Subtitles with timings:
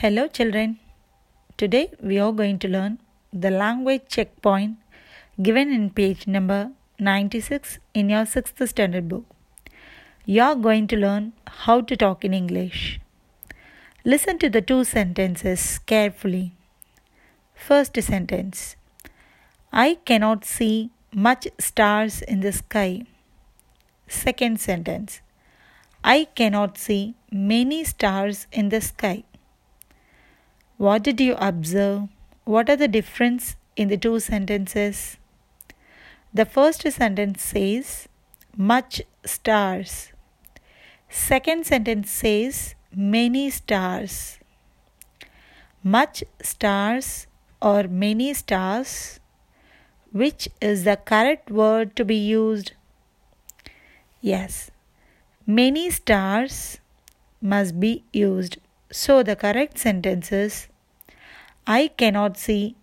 [0.00, 0.78] Hello, children.
[1.56, 2.98] Today we are going to learn
[3.32, 4.76] the language checkpoint
[5.40, 9.24] given in page number 96 in your 6th standard book.
[10.26, 13.00] You are going to learn how to talk in English.
[14.04, 16.52] Listen to the two sentences carefully.
[17.54, 18.76] First sentence
[19.72, 23.06] I cannot see much stars in the sky.
[24.08, 25.22] Second sentence
[26.04, 29.24] I cannot see many stars in the sky.
[30.78, 32.08] What did you observe?
[32.44, 35.16] What are the difference in the two sentences?
[36.34, 38.08] The first sentence says
[38.54, 40.12] much stars.
[41.08, 44.38] Second sentence says many stars.
[45.82, 47.26] Much stars
[47.62, 49.18] or many stars
[50.12, 52.72] which is the correct word to be used?
[54.20, 54.70] Yes,
[55.46, 56.80] many stars
[57.40, 58.58] must be used.
[58.90, 60.68] So the correct sentence is
[61.66, 62.76] I cannot see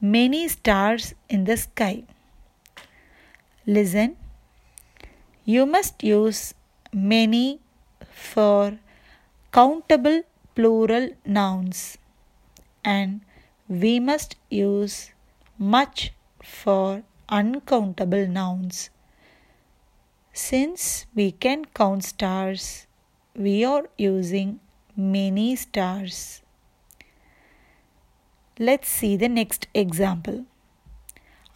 [0.00, 2.04] many stars in the sky.
[3.66, 4.16] Listen,
[5.44, 6.54] you must use
[6.92, 7.60] many
[8.12, 8.78] for
[9.52, 10.22] countable
[10.54, 11.98] plural nouns
[12.84, 13.20] and
[13.68, 15.10] we must use
[15.58, 18.90] much for uncountable nouns.
[20.32, 22.86] Since we can count stars,
[23.34, 24.60] we are using
[24.98, 26.42] many stars.
[28.58, 30.44] Let's see the next example.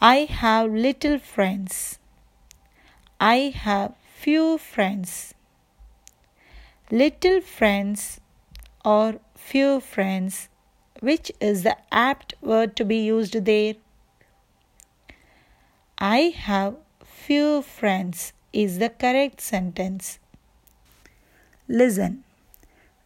[0.01, 1.99] I have little friends.
[3.21, 5.35] I have few friends.
[6.91, 8.21] Little friends
[8.85, 10.49] or few friends,
[11.01, 13.75] which is the apt word to be used there?
[15.99, 20.19] I have few friends is the correct sentence.
[21.67, 22.25] Listen.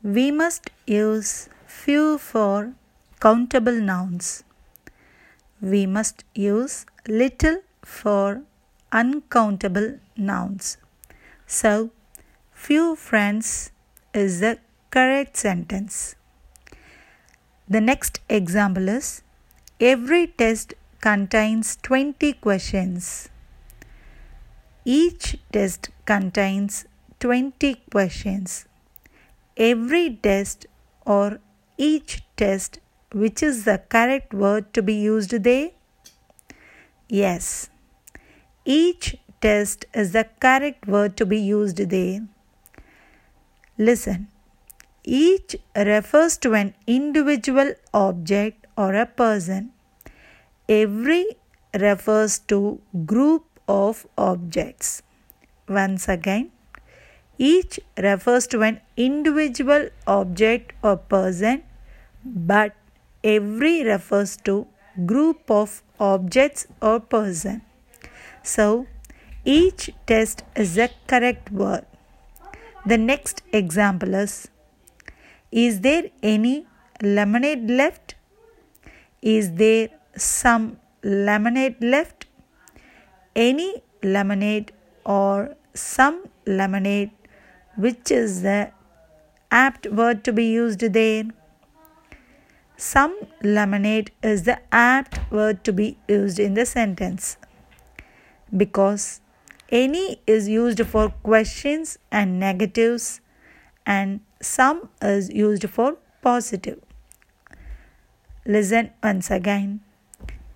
[0.06, 2.74] We must use few for
[3.18, 4.44] countable nouns.
[5.60, 8.42] We must use little for
[8.92, 10.76] uncountable nouns.
[11.48, 11.90] So,
[12.52, 13.72] few friends
[14.14, 14.60] is the
[14.92, 16.14] correct sentence.
[17.68, 19.22] The next example is
[19.80, 23.28] every test contains 20 questions.
[24.84, 26.84] Each test contains
[27.18, 28.66] 20 questions
[29.56, 30.66] every test
[31.04, 31.40] or
[31.78, 32.80] each test,
[33.12, 35.70] which is the correct word to be used there?
[37.08, 37.70] Yes,
[38.64, 42.20] each test is the correct word to be used there.
[43.78, 44.28] Listen,
[45.04, 49.70] each refers to an individual object or a person.
[50.68, 51.36] Every
[51.72, 55.02] refers to group of objects.
[55.68, 56.50] Once again,
[57.38, 61.62] each refers to an individual object or person,
[62.24, 62.74] but
[63.22, 64.66] every refers to
[65.04, 67.62] group of objects or person.
[68.42, 68.86] So,
[69.44, 71.84] each test is a correct word.
[72.86, 74.48] The next example is
[75.50, 76.66] Is there any
[77.02, 78.14] lemonade left?
[79.20, 82.26] Is there some lemonade left?
[83.34, 84.72] Any lemonade
[85.04, 87.10] or some lemonade
[87.76, 88.72] which is the
[89.50, 91.24] apt word to be used there?
[92.76, 97.38] Some lemonade is the apt word to be used in the sentence
[98.54, 99.20] because
[99.70, 103.20] any is used for questions and negatives
[103.84, 106.80] and some is used for positive.
[108.44, 109.80] Listen once again.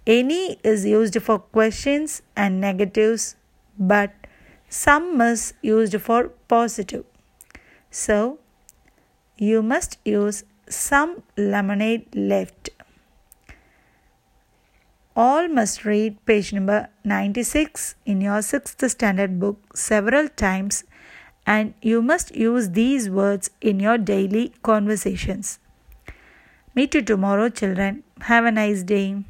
[0.07, 3.37] Any is used for questions and negatives,
[3.79, 4.20] but
[4.71, 7.05] some is used for positive.
[7.91, 8.39] So,
[9.37, 12.71] you must use some lemonade left.
[15.17, 20.85] All must read page number 96 in your 6th standard book several times
[21.45, 25.59] and you must use these words in your daily conversations.
[26.77, 28.05] Meet you tomorrow, children.
[28.21, 29.25] Have a nice day.